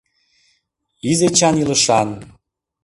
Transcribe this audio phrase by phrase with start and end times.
[1.09, 2.09] Из-Эчан илышан